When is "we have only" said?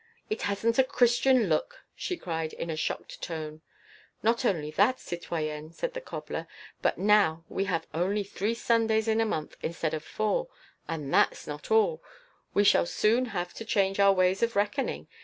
7.49-8.23